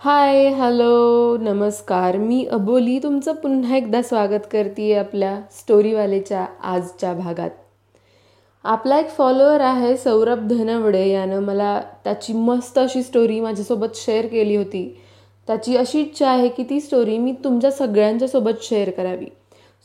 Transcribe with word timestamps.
Hi 0.00 0.48
hello 0.48 1.36
नमस्कार. 1.40 2.16
मी 2.16 2.44
अबोली. 2.44 2.98
तुमचं 2.98 3.32
पुन्हा 3.32 3.76
एकदा 3.76 4.02
स्वागत 4.02 4.44
करते 4.52 4.92
आपल्या 4.94 5.40
स्टोरीवालेच्या 5.52 6.46
आजच्या 6.62 7.12
भागात. 7.14 7.50
आपला 8.64 8.98
एक 8.98 9.08
फॉलोअर 9.08 9.60
आहे 9.60 9.96
सौरभ 9.96 10.46
धनवडे. 10.48 11.04
यानं 11.08 11.40
मला 11.40 11.82
त्याची 12.04 12.32
मस्त 12.32 12.78
अशी 12.78 13.02
स्टोरी 13.02 13.40
माझ्यासोबत 13.40 13.96
शेअर 13.96 14.26
केली 14.26 14.56
होती. 14.56 15.00
त्याची 15.46 15.76
अशी 15.76 16.00
इच्छा 16.00 16.28
आहे 16.28 16.48
की 16.48 16.64
ती 16.70 16.80
स्टोरी 16.80 17.18
मी 17.18 17.32
तुमच्या 17.44 17.70
सगळ्यांच्यासोबत 17.70 18.62
शेअर 18.62 18.90
करावी. 18.90 19.26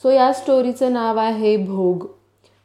सो 0.03 0.09
या 0.09 0.33
स्टोरीचं 0.33 0.93
नाव 0.93 1.17
आहे 1.17 1.57
भोग. 1.57 2.07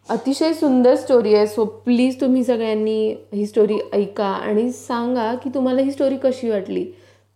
अतिशय 0.08 0.52
सुंदर 0.52 0.94
स्टोरी 0.94 1.34
आहे. 1.34 1.46
सो 1.46 1.64
प्लीज 1.64 2.20
तुम्ही 2.20 2.44
सगळ्यांनी 2.44 3.14
ही 3.34 3.46
स्टोरी 3.46 3.78
ऐका 3.92 4.26
आणि 4.26 4.70
सांगा 4.72 5.34
की 5.34 5.50
तुम्हाला 5.54 5.82
ही 5.82 5.90
स्टोरी 5.90 6.16
कशी 6.16 6.50
वाटली. 6.50 6.86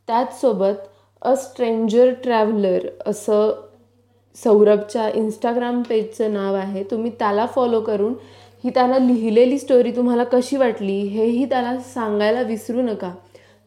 त्याचसोबत 0.09 0.89
अ 1.23 1.35
स्ट्रेंजर 1.35 2.13
ट्रॅव्हलर 2.23 2.87
असं 3.07 3.53
सौरभच्या 4.37 5.09
इंस्टाग्राम 5.09 5.83
पेजचं 5.83 6.33
नाव 6.33 6.55
आहे. 6.55 6.83
तुम्ही 6.83 7.11
त्याला 7.19 7.47
फॉलो 7.47 7.81
करून 7.81 8.15
ही 8.65 8.71
त्याला 8.71 8.99
लिहिलेली 8.99 9.59
स्टोरी 9.59 9.91
तुम्हाला 9.97 10.25
कशी 10.25 10.57
वाटली 10.57 10.99
हेही 11.09 11.45
त्याला 11.45 11.79
सांगायला 11.95 12.43
विसरू 12.43 12.83
नका. 12.83 13.13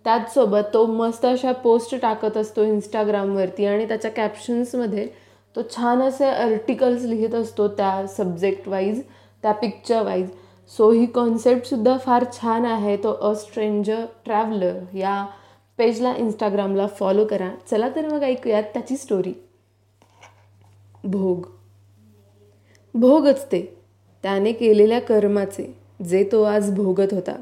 त्याचसोबत 0.05 0.73
तो 0.73 0.85
मस्त 0.85 1.25
अशा 1.25 1.51
पोस्ट 1.51 1.95
टाकत 2.01 2.37
असतो 2.37 2.63
इंस्टाग्रामवरती 2.63 3.65
आणि 3.65 3.87
त्याच्या 3.87 4.11
कॅप्शन्समध्ये 4.11 5.07
तो 5.55 5.61
छान 5.75 6.01
असे 6.01 6.25
आर्टिकल्स 6.25 7.03
लिहित 7.03 7.35
असतो 7.35 7.67
त्या 7.67 8.05
सब्जेक्ट 8.07 8.67
वाईज 8.67 9.01
त्या 9.43 9.51
पिक्चर 9.51 10.01
वाईज 10.01 10.29
सो 10.71 10.91
ही 10.91 11.05
कॉन्सेप्टसुद्धा 11.05 11.97
फार 11.97 12.23
छान 12.33 12.65
आहे. 12.65 12.95
तो 12.97 13.13
अ 13.21 13.33
स्ट्रेंजर 13.35 14.05
ट्रॅव्हलर 14.25 14.79
या 14.93 15.25
पेजला 15.77 16.15
इंस्टाग्रामला 16.15 16.87
फॉलो 16.87 17.25
करा. 17.25 17.51
चला 17.71 17.89
तर 17.89 18.13
मग 18.13 18.23
ऐकूयात 18.23 18.63
त्याची 18.63 18.97
स्टोरी 18.97 19.33
भोग. 21.03 21.45
भोगच 22.93 23.45
ते. 23.45 23.77
त्याने 24.23 24.51
केलेल्या 24.51 25.01
कर्माचे 25.01 25.77
जे 26.09 26.29
तो 26.31 26.43
आज 26.43 26.75
भोगत 26.75 27.13
होता. 27.13 27.41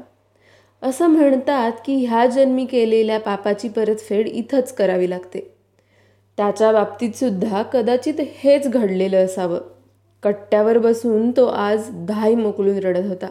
असं 0.82 1.06
म्हणतात 1.06 1.72
की 1.86 2.06
ह्या 2.06 2.26
जन्मी 2.26 2.66
केलेल्या 2.66 3.20
पापाची 3.20 3.68
परतफेड 3.68 4.28
इथंच 4.28 4.74
करावी 4.74 5.10
लागते. 5.10 5.54
त्याच्या 6.36 6.72
बाबतीत 6.72 7.12
सुद्धा 7.12 7.62
कदाचित 7.62 8.14
हेच 8.18 8.68
घडलेलं 8.68 9.24
असावं. 9.24 9.60
कट्ट्यावर 10.22 10.78
बसून 10.78 11.30
तो 11.30 11.46
आज 11.46 11.90
धाय 11.90 12.34
मोकलून 12.34 12.78
रडत 12.78 13.06
होता. 13.08 13.26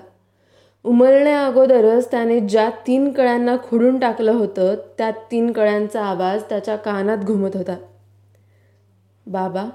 उमलण्या 0.85 1.45
अगोदरच 1.45 2.11
त्याने 2.11 2.39
ज्या 2.39 2.69
तीन 2.87 3.11
कळ्यांना 3.11 3.55
खोडून 3.63 3.99
टाकलं 3.99 4.31
होतं 4.31 4.75
त्या 4.97 5.11
तीन 5.11 5.51
कळ्यांचा 5.51 6.05
आवाज 6.05 6.43
त्याच्या 6.43 6.75
कानात 6.75 7.17
घुमत 7.17 7.49
होता. 7.53 7.75
बाबा 9.27 9.65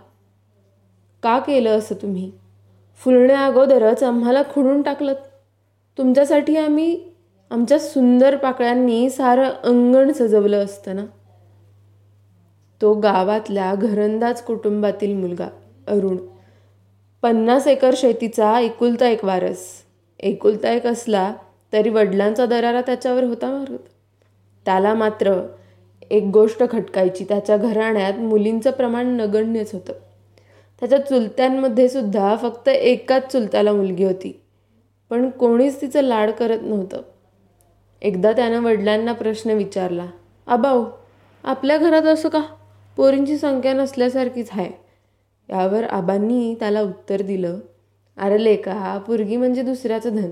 का 1.23 1.39
केलं 1.39 1.79
असं 1.79 1.95
तुम्ही? 1.95 2.33
फुलण्या 2.97 3.47
अगोदरच 3.47 4.03
आम्हाला 4.03 4.43
खुडून 4.43 4.83
टाकलं 4.83 5.13
तुमच्यासाठी 5.99 6.57
आम्ही 6.57 7.05
आमच्या 7.51 7.79
सुंदर 7.79 8.37
पाकळ्यांनी 8.37 9.11
सारं 9.11 9.49
अंगण 9.49 10.13
सजवलं 10.13 10.65
असतं 10.65 10.97
ना? 10.97 11.05
तो 12.83 12.95
गावातल्या 12.95 13.75
घरंदाज 13.75 14.41
कुटुंबातील 14.41 15.17
मुलगा 15.17 15.49
अरुण. 15.89 16.17
पन्नास 17.23 17.67
एकर 17.67 17.95
शेतीचा 17.97 18.61
एकुलता 18.61 19.09
एक 19.09 19.25
वारस. 19.25 19.67
एकुलता 20.21 20.71
एक 20.71 20.87
असला 20.87 21.35
तरी 21.73 21.91
वडिलांचा 21.91 22.47
दरारा 22.47 22.81
त्याच्यावर 22.81 23.25
होता 23.25 23.51
मारत 23.51 23.79
त्याला 24.65 24.95
मात्र 24.95 25.47
एक 26.11 26.23
गोष्ट 26.23 26.63
खटकायची. 26.71 27.25
त्याच्या 27.25 27.57
घराण्यात 27.57 28.13
मुलींचं 28.19 28.71
प्रमाण 28.71 29.07
नगण्यच 29.07 29.73
होतं. 29.73 29.93
त्याच्या 30.81 30.99
चुलत्यांमध्ये 30.99 31.89
सुद्धा 31.89 32.37
फक्त 32.37 32.69
एकाच 32.69 33.33
चुलत्याला 33.33 33.73
मुलगी 33.73 34.05
होती. 34.05 34.43
पण 35.11 35.31
कोणीच 35.31 35.81
तिचं 35.81 36.01
लाड 36.01 36.31
करत 36.31 36.59
नव्हतं. 36.63 37.03
एकदा 38.03 38.33
त्यानं 38.33 38.63
वडिलांना 38.63 39.13
प्रश्न 39.13 39.51
विचारला 39.51 40.07
आबाऊ 40.47 40.85
आपल्या 41.45 41.79
घरात 41.79 42.03
असं 42.03 42.29
का? 42.29 42.43
पोरींची 42.97 43.39
संख्या 43.39 43.73
नसल्यासारखीच 43.73 44.49
आहे. 44.53 44.71
यावर 45.51 45.85
आबांनी 45.85 46.55
त्याला 46.55 46.83
उत्तर 46.83 47.23
दिलं 47.23 47.59
अरे 48.19 48.45
लेका 48.45 48.99
पुरगी 48.99 49.37
म्हणजे 49.37 49.63
दुसऱ्याचं 49.63 50.17
धन. 50.17 50.31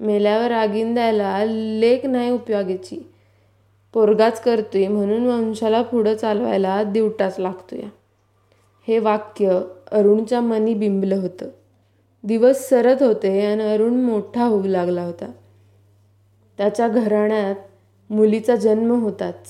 मेल्यावर 0.00 0.50
आगीन 0.50 0.94
द्यायला 0.94 1.44
लेक 1.80 2.06
नाही 2.06 2.30
उपयोगाची. 2.30 3.12
पोरगाच 3.92 4.40
करतोय 4.40 4.88
म्हणून 4.88 5.26
वंशाला 5.26 5.82
पुढं 5.82 6.14
चालवायला 6.14 6.82
दिवटाच 6.82 7.38
लागतोय. 7.38 7.80
हे 8.88 8.98
वाक्य 8.98 9.60
अरुणच्या 9.92 10.40
मनी 10.40 10.74
बिंबलं 10.74 11.16
होतं. 11.16 11.48
दिवस 12.24 12.68
सरत 12.68 13.02
होते 13.02 13.46
आणि 13.46 13.62
अरुण 13.62 13.94
मोठा 13.94 14.44
होऊ 14.44 14.62
लागला 14.62 15.02
होता. 15.02 15.30
त्याच्या 16.58 16.88
घराण्यात 16.88 17.54
मुलीचा 18.10 18.56
जन्म 18.56 19.00
होताच. 19.00 19.46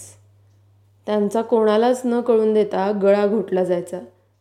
त्यांचा 1.07 1.43
कोणालाच 1.43 2.03
न 2.05 2.21
कळून 2.21 2.55
देता 2.55 2.93
गळा 3.03 3.27
घोटला 3.27 3.65
जायचा. 3.65 4.01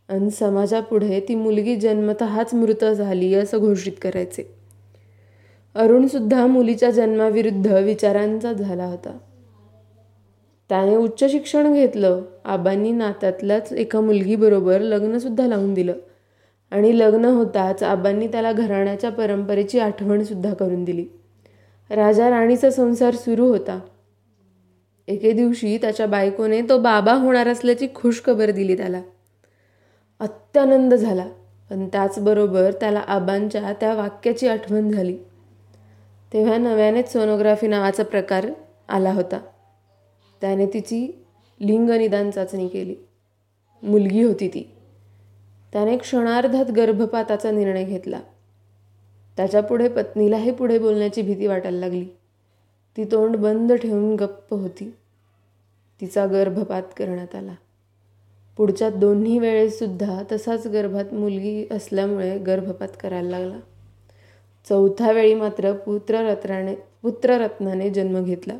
आणि 0.10 0.30
समाजापुढे 0.30 1.20
ती 1.20 1.36
मुलगी 1.36 1.76
जन्मतःच 1.76 2.54
मृत 2.54 2.86
झाली 2.86 3.34
असं 3.34 3.58
घोषित 3.58 3.94
करायचे. 4.02 4.56
अरुणसुद्धा 5.76 6.46
मुलीच्या 6.46 6.90
जन्माविरुद्ध 6.92 7.68
विचारांचा 7.68 8.54
झाला 8.54 8.86
होता. 8.86 9.18
त्याने 10.70 10.96
उच्च 10.96 11.32
शिक्षण 11.32 11.74
घेतलं 11.74 12.22
आबांनी 12.46 12.92
नात्यातल्याच 12.92 13.74
एका 13.74 14.02
मुलगीबरोबर 14.02 14.80
लग्नसुद्धा 14.80 15.48
लावून 15.48 15.74
दिलं 15.74 15.94
आणि 16.72 17.00
लग्न 17.00 17.26
होताच 17.26 17.84
आबांनी 17.84 18.28
त्याला 18.28 18.52
घराण्याच्या 18.52 19.10
परंपरेची 19.10 19.80
आठवणसुद्धा 19.80 20.54
करून 20.54 20.84
दिली. 20.84 21.06
राजा 21.90 22.30
राणीचा 22.30 22.70
संसार 22.70 23.14
सुरू 23.14 23.48
होता. 23.48 23.80
एके 25.08 25.32
दिवशी 25.32 25.78
त्याच्या 25.78 26.06
बायकोने 26.06 26.62
तो 26.62 26.78
बाबा 26.78 27.14
होणार 27.14 27.48
असल्याची 27.48 27.88
खुशखबर 27.96 28.52
दिली 28.52 28.78
त्याला. 28.78 29.02
अत्यानंद 30.20 30.94
झाला. 30.94 31.28
पण 31.70 31.88
त्याचबरोबर 31.88 32.72
त्याला 32.72 33.00
आबांच्या 33.00 33.74
त्या 33.74 33.94
वाक्याची 33.94 34.48
आठवण 34.48 34.92
झाली. 34.92 35.18
तेव्हा 36.34 36.58
नव्यानेच 36.58 37.14
सोनोग्राफी 37.14 37.68
नावाचा 37.68 38.04
प्रकार 38.04 38.48
आला 38.90 39.12
होता. 39.12 39.40
त्याने 40.42 40.66
तिची 40.66 41.26
लिंगनिदान 41.62 42.32
चाचणी 42.32 42.68
केली. 42.68 42.96
मुलगी 43.84 44.24
होती 44.24 44.48
ती. 44.48 44.72
त्याने 45.74 45.98
क्षणार्धात 45.98 46.72
गर्भपाताचा 46.72 47.52
निर्णय 47.52 47.84
घेतला. 47.84 48.20
त्याच्यापुढे 49.38 49.88
पत्नीलाही 49.88 50.52
पुढे 50.52 50.80
बोलण्याची 50.80 51.22
भीती 51.22 51.48
वाटायला 51.48 51.80
लागली. 51.80 52.06
ती 52.98 53.04
तोंड 53.04 53.36
बंद 53.36 53.74
ठेवून 53.74 54.16
गप्प 54.16 54.54
होती. 54.54 54.96
तिचा 56.02 56.26
गर्भपात 56.26 56.84
करण्यात 56.98 57.36
आला. 57.36 57.56
पुढच्या 58.58 58.90
दोन्ही 58.90 59.40
वेळेसुद्धा 59.40 60.24
तसाच 60.32 60.68
गर्भात 60.68 61.14
मुलगी 61.14 61.68
असल्यामुळे 61.72 62.38
गर्भपात 62.38 62.88
करायला 63.04 63.30
लागला. 63.30 63.60
चौथ्या 64.70 65.12
वेळी 65.12 65.34
मात्र 65.34 65.74
पुत्ररत्नाने 65.74 66.76
पुत्ररत्नाने 66.76 67.90
जन्म 67.90 68.24
घेतला. 68.24 68.54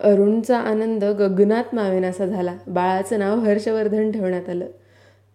अरुणचा 0.00 0.58
आनंद 0.58 1.04
गगनात 1.04 1.74
मावेनासा 1.74 2.26
झाला. 2.26 2.56
बाळाचं 2.66 3.18
नाव 3.18 3.38
हर्षवर्धन 3.38 4.10
ठेवण्यात 4.10 4.48
आलं. 4.48 4.66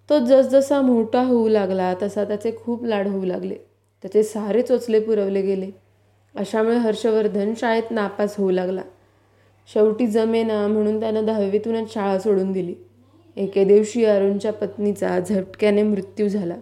तो 0.09 0.19
जसजसा 0.19 0.81
मोठा 0.81 1.24
होऊ 1.24 1.47
लागला 1.47 1.94
तसा 2.01 2.24
त्याचे 2.24 2.51
खूप 2.63 2.85
लाड 2.85 3.07
होऊ 3.07 3.25
लागले. 3.25 3.56
त्याचे 4.01 4.24
सारे 4.24 4.62
चोचले 4.62 5.00
पुरवले 5.00 5.41
गेले. 5.41 5.72
अशामुळे 6.35 6.78
हर्षवर्धन 6.78 7.53
शाळेत 7.57 7.91
नापास 7.91 8.35
होऊ 8.38 8.51
लागला. 8.51 8.81
शेवटी 9.74 10.07
जमेना 10.07 10.68
म्हणून 10.68 11.00
त्यानं 11.00 11.25
दहावीतूनच 11.25 11.94
शाळा 11.94 12.19
सोडून 12.19 12.51
दिली. 12.51 12.75
एके 13.36 13.63
दिवशी 13.63 14.06
अरुणच्या 14.06 14.54
पत्नीचा 14.54 15.19
झटक्याने 15.19 15.83
मृत्यू 15.83 16.28
झाला. 16.28 16.56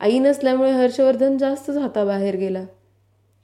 आई 0.00 0.18
नसल्यामुळे 0.18 0.70
हर्षवर्धन 0.70 1.38
जास्तच 1.38 1.76
हाताबाहेर 1.76 2.36
गेला. 2.36 2.64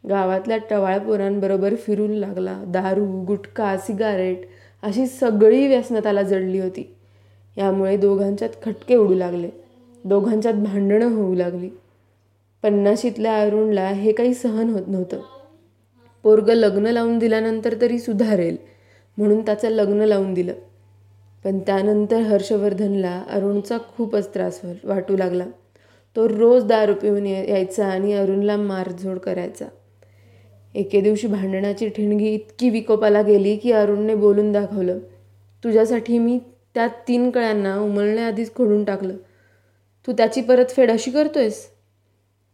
गावातल्या 0.08 0.58
टवाळपोरांबरोबर 0.70 1.68
फिरू 1.68 1.76
फिरून 1.76 2.10
लागला. 2.10 2.64
दारू 2.66 3.24
गुटखा 3.24 3.76
सिगारेट 3.76 4.40
अशी 4.82 5.06
सगळी 5.06 5.66
व्यसनं 5.66 6.00
त्याला 6.00 6.22
जडली 6.22 6.58
होती. 6.60 6.94
यामुळे 7.58 7.96
दोघांच्यात 7.96 8.50
खटके 8.62 8.94
उडू 8.94 9.14
लागले. 9.14 9.50
दोघांच्यात 10.04 10.54
भांडणं 10.54 11.14
होऊ 11.14 11.34
लागली. 11.34 11.68
पन्नाशीतल्या 12.62 13.40
अरुणला 13.40 13.88
हे 13.88 14.12
काही 14.12 14.34
सहन 14.34 14.68
होत 14.68 14.82
नव्हतं. 14.86 15.20
पोरगं 16.22 16.54
लग्न 16.54 16.86
लावून 16.86 17.18
दिल्यानंतर 17.18 17.74
तरी 17.80 17.98
सुधारेल 17.98 18.56
म्हणून 19.16 19.40
त्याचं 19.40 19.68
लग्न 19.68 20.00
लावून 20.00 20.34
दिलं. 20.34 20.52
पण 21.44 21.58
त्यानंतर 21.58 22.20
हर्षवर्धनला 22.20 23.22
अरुणचा 23.30 23.78
खूपच 23.96 24.34
त्रास 24.34 24.60
वाटू 24.84 25.16
लागला. 25.16 25.46
तो 26.16 26.28
रोज 26.28 26.64
दारू 26.64 26.94
पिऊन 26.94 27.26
यायचा 27.26 27.86
आणि 27.86 28.12
अरुणला 28.12 28.56
मारझोड 28.56 29.18
करायचा. 29.18 29.64
एके 30.74 31.00
दिवशी 31.00 31.26
भांडणाची 31.26 31.88
ठिणगी 31.88 32.34
इतकी 32.34 32.70
विकोपाला 32.70 33.22
गेली 33.22 33.56
की 33.56 33.72
अरुणने 33.72 34.14
बोलून 34.14 34.52
दाखवलं 34.52 34.98
तुझ्यासाठी 35.64 36.18
मी 36.18 36.38
त्या 36.74 36.88
तीन 37.08 37.30
कळ्यांना 37.30 37.78
उमलण्याआधीच 37.78 38.54
खोडून 38.54 38.84
टाकलं. 38.84 39.16
तू 40.06 40.12
त्याची 40.12 40.40
परतफेड 40.40 40.90
अशी 40.90 41.10
करतोयस? 41.10 41.66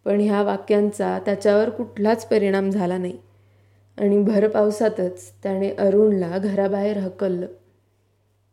पण 0.05 0.21
ह्या 0.21 0.43
वाक्यांचा 0.43 1.19
त्याच्यावर 1.25 1.71
कुठलाच 1.71 2.29
परिणाम 2.29 2.71
झाला 2.71 2.99
नाही. 2.99 3.19
आणि 3.99 4.23
भर 4.23 4.49
पावसातच 4.49 5.33
त्याने 5.43 5.71
अरुणला 5.71 6.39
घराबाहेर 6.39 6.97
हकललं. 6.97 7.47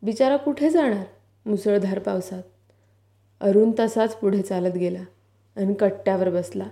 बिचारा 0.02 0.36
कुठे 0.36 0.70
जाणार? 0.70 1.04
मुसळधार 1.46 1.98
पावसात. 1.98 2.42
अरुण 3.40 3.72
तसाच 3.78 4.16
पुढे 4.16 4.42
चालत 4.42 4.74
गेला 4.74 4.98
आणि 5.56 5.74
कट्ट्यावर 5.74 6.30
बसला. 6.30 6.66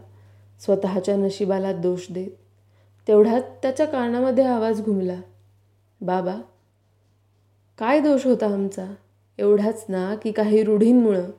स्वतःच्या 0.61 1.17
नशिबाला 1.17 1.73
दोष 1.73 2.07
देत. 2.11 2.31
तेवढ्यात 3.09 3.43
त्याच्या 3.63 3.87
कानामध्ये 3.87 4.45
आवाज 4.45 4.83
घुमला. 4.83 5.21
बाबा 6.01 6.37
काय 7.79 8.01
दोष 8.01 8.27
होता 8.27 8.47
आमचा? 8.47 8.95
एवढाच 9.39 9.85
ना 9.89 10.15
की 10.15 10.33
काही 10.33 10.65
रूढींमुळं. 10.65 11.31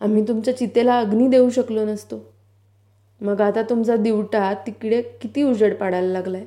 आम्ही 0.00 0.28
तुमच्या 0.28 0.56
चितेला 0.56 0.98
अग्नी 0.98 1.28
देऊ 1.28 1.50
शकलो 1.50 1.84
नसतो. 1.84 2.32
मग 3.20 3.40
आता 3.40 3.62
तुमचा 3.62 3.96
दिवटा 3.96 4.54
तिकडे 4.54 5.02
किती 5.02 5.42
उजेड 5.42 5.76
पाडायला 5.76 6.08
लागलाय? 6.08 6.44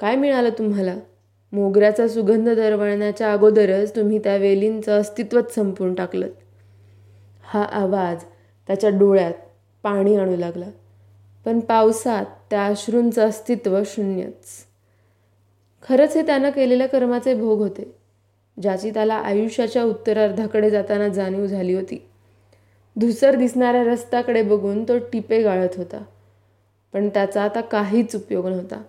काय 0.00 0.16
मिळालं 0.16 0.50
तुम्हाला? 0.50 0.96
मोगऱ्याचा 1.52 2.08
सुगंध 2.08 2.48
दरवळण्याच्या 2.48 3.32
अगोदरच 3.32 3.96
तुम्ही 3.96 4.18
त्या 4.18 4.36
वेलींचं 4.36 5.00
अस्तित्वच 5.00 5.54
संपून 5.54 5.94
टाकलं 5.94 6.28
हा 7.42 7.62
आवाज 7.62 8.24
त्याच्या 8.68 8.90
डोळ्यात 8.90 9.32
पाणी 9.82 10.16
आणू 10.16 10.36
लागला. 10.36 10.66
पण 11.44 11.60
पावसात 11.60 12.24
त्या 12.50 12.66
अश्रूंचं 12.66 13.28
अस्तित्व 13.28 13.82
शून्यच. 13.86 14.66
खरंच 15.82 16.16
हे 16.16 16.22
त्यानं 16.26 16.50
केलेल्या 16.50 16.88
कर्माचे 16.88 17.34
भोग 17.34 17.58
होते 17.58 17.92
ज्याची 18.62 18.90
त्याला 18.90 19.14
आयुष्याच्या 19.14 19.84
उत्तरार्धाकडे 19.84 20.70
जाताना 20.70 21.08
जाणीव 21.08 21.46
झाली 21.46 21.74
होती. 21.74 22.02
धुसर 22.96 23.34
दिसणाऱ्या 23.34 23.84
रस्त्याकडे 23.84 24.42
बघून 24.42 24.82
तो 24.84 24.98
टिपे 24.98 25.42
गाळत 25.42 25.76
होता 25.76 26.02
पण 26.94 27.08
त्याचा 27.08 27.42
आता 27.42 27.60
काहीच 27.60 28.16
उपयोग 28.16 28.46
नव्हता. 28.46 28.82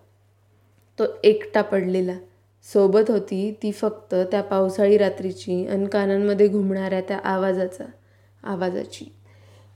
तो 0.99 1.03
एकटा 1.23 1.61
पडलेला 1.61 2.17
सोबत 2.65 3.09
होती 3.09 3.51
ती 3.63 3.71
फक्त 3.71 4.15
त्या 4.31 4.41
पावसाळी 4.43 4.97
रात्रीची 4.97 5.65
अन 5.67 5.85
कानांमध्ये 5.87 6.47
घुमणाऱ्या 6.47 7.01
त्या 7.01 7.19
आवाजाचा 7.23 7.85
आवाजाची. 8.43 9.05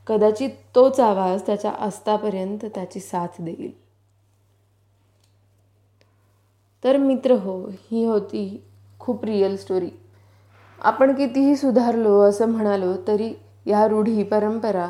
कदाचित 0.07 0.49
तोच 0.75 0.99
आवाज 0.99 1.41
त्याच्या 1.45 1.71
अस्तापर्यंत 1.79 2.65
त्याची 2.65 2.99
साथ 2.99 3.41
देईल. 3.41 3.71
तर 6.83 6.97
मित्र 6.97 7.31
हो 7.33 7.57
ही 7.81 8.03
होती 8.05 8.63
खूप 8.99 9.23
रिअल 9.25 9.55
स्टोरी 9.55 9.89
आपण 10.79 11.13
कितीही 11.15 11.55
सुधारलो 11.55 12.19
असं 12.21 12.49
म्हणालो 12.49 12.95
तरी 13.07 13.33
या 13.65 13.87
रूढी 13.87 14.23
परंपरा 14.23 14.89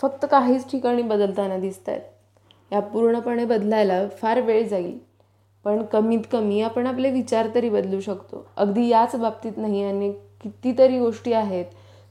फक्त 0.00 0.26
काहीच 0.30 0.70
ठिकाणी 0.70 1.02
बदलताना 1.02 1.58
दिसत 1.58 1.88
आहेत 1.88 2.72
या 2.72 2.80
पूर्णपणे 2.80 3.44
बदलायला 3.44 4.06
फार 4.22 4.40
वेळ 4.40 4.68
जाईल. 4.68 4.98
पण 5.64 5.82
कमीत 5.82 6.20
कमी 6.32 6.60
आपण 6.60 6.86
आपले 6.86 7.10
विचार 7.10 7.48
तरी 7.54 7.68
बदलू 7.68 8.00
शकतो. 8.00 8.46
अगदी 8.56 8.86
याच 8.88 9.16
बाबतीत 9.16 9.56
नाही 9.56 9.84
आणि 9.84 10.12
कितीतरी 10.40 10.98
गोष्टी 10.98 11.32
आहेत 11.32 11.64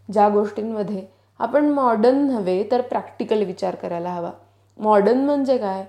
ज्या 0.09 0.27
गोष्टींमध्ये 0.29 1.01
आपण 1.39 1.65
मॉडर्न 1.65 2.17
नव्हे 2.27 2.63
तर 2.71 2.81
प्रॅक्टिकल 2.81 3.43
विचार 3.43 3.75
करायला 3.75 4.09
हवा. 4.09 4.31
मॉडर्न 4.79 5.25
म्हणजे 5.25 5.57
काय? 5.57 5.85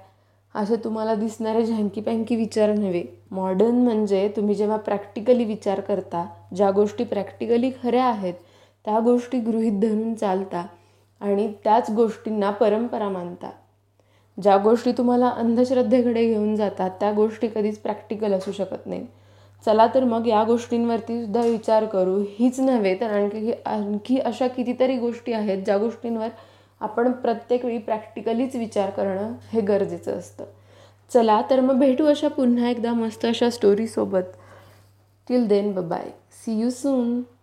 असे 0.54 0.76
तुम्हाला 0.76 1.14
दिसणारे 1.14 1.64
झँकी 1.66 2.00
पँकी 2.00 2.36
विचार 2.36 2.72
नव्हे. 2.74 3.02
मॉडर्न 3.30 3.74
म्हणजे 3.74 4.32
तुम्ही 4.36 4.54
जेव्हा 4.54 4.76
प्रॅक्टिकली 4.76 5.44
विचार 5.44 5.80
करता 5.80 6.26
ज्या 6.56 6.70
गोष्टी 6.70 7.04
प्रॅक्टिकली 7.04 7.70
खऱ्या 7.82 8.04
आहेत 8.04 8.34
त्या 8.84 8.98
गोष्टी 9.00 9.40
गृहीत 9.40 9.80
धरून 9.80 10.14
चालता 10.14 10.66
आणि 11.20 11.52
त्याच 11.64 11.90
गोष्टींना 11.90 12.50
परंपरा 12.50 13.08
मानता. 13.08 13.50
ज्या 14.42 14.56
गोष्टी 14.56 14.92
तुम्हाला 14.92 15.28
अंधश्रद्धेकडे 15.28 16.26
घेऊन 16.26 16.54
जातात 16.56 16.90
त्या 16.90 17.12
गोष्टी 17.12 17.48
कधीच 17.54 17.78
प्रॅक्टिकल 17.78 18.32
असू 18.32 18.52
शकत 18.52 18.86
नाहीत. 18.86 19.06
चला 19.66 19.86
तर 19.94 20.04
मग 20.04 20.26
या 20.26 20.42
गोष्टींवरती 20.44 21.20
सुद्धा 21.22 21.40
विचार 21.40 21.84
करू. 21.84 22.24
हीच 22.38 22.60
नव्हे 22.60 22.94
तर 23.00 23.10
आणखी 23.10 23.52
आणखी 23.66 24.18
अशा 24.18 24.46
कितीतरी 24.46 24.96
गोष्टी 24.96 25.32
आहेत 25.32 25.64
ज्या 25.64 25.78
गोष्टींवर 25.78 26.28
आपण 26.80 27.12
प्रत्येक 27.12 27.64
वेळी 27.64 27.78
प्रॅक्टिकलीच 27.78 28.56
विचार 28.56 28.90
करणं 28.90 29.32
हे 29.52 29.60
गरजेचं 29.60 30.18
असतं. 30.18 30.44
चला 31.10 31.42
तर 31.50 31.60
मग 31.60 31.78
भेटू 31.78 32.04
अशा 32.04 32.28
पुन्हा 32.28 32.68
एकदा 32.68 32.92
मस्त 32.92 33.24
अशा 33.24 33.50
स्टोरीसोबत 33.50 34.36
till 35.28 35.46
then 35.46 35.72
bye 35.88 36.10
see 36.32 36.60
you 36.60 36.70
soon 36.70 37.20